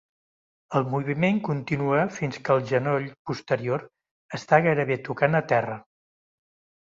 [0.77, 3.85] El moviment continua fins que el genoll posterior
[4.39, 5.77] està gairebé tocant a terra.